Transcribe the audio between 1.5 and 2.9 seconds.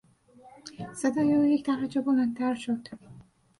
درجه بلندتر شد.